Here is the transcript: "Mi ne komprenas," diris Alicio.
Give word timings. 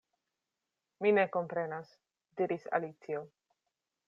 "Mi 1.05 1.11
ne 1.17 1.27
komprenas," 1.35 1.93
diris 2.41 2.69
Alicio. 2.79 3.23